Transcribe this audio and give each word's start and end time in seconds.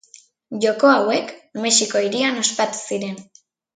Joko 0.63 0.93
hauek, 0.93 1.29
Mexiko 1.67 2.01
Hirian 2.07 2.41
ospatu 2.45 2.83
ziren. 2.89 3.21